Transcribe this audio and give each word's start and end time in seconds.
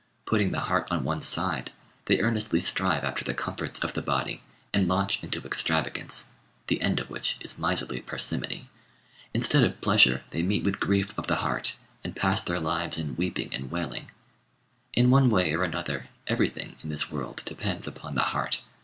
Putting 0.25 0.51
the 0.51 0.61
heart 0.61 0.87
on 0.89 1.03
one 1.03 1.21
side, 1.21 1.71
they 2.05 2.19
earnestly 2.21 2.59
strive 2.59 3.03
after 3.03 3.23
the 3.23 3.35
comforts 3.35 3.77
of 3.83 3.93
the 3.93 4.01
body, 4.01 4.41
and 4.73 4.87
launch 4.87 5.19
into 5.21 5.43
extravagance, 5.43 6.31
the 6.65 6.81
end 6.81 6.99
of 6.99 7.11
which 7.11 7.35
is 7.39 7.59
miserly 7.59 8.01
parsimony. 8.01 8.67
Instead 9.31 9.63
of 9.63 9.79
pleasure 9.79 10.23
they 10.31 10.41
meet 10.41 10.63
with 10.63 10.79
grief 10.79 11.15
of 11.19 11.27
the 11.27 11.35
heart, 11.45 11.75
and 12.03 12.15
pass 12.15 12.41
their 12.41 12.59
lives 12.59 12.97
in 12.97 13.15
weeping 13.15 13.53
and 13.53 13.69
wailing. 13.69 14.09
In 14.91 15.11
one 15.11 15.29
way 15.29 15.53
or 15.53 15.63
another, 15.63 16.09
everything 16.25 16.77
in 16.81 16.89
this 16.89 17.11
world 17.11 17.43
depends 17.45 17.85
upon 17.85 18.15
the 18.15 18.21
heart. 18.33 18.61